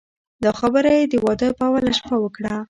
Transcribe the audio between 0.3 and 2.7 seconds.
دا خبره یې د واده په اوله شپه وکړه.